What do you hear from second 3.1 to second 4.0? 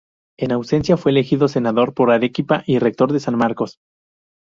de San Marcos.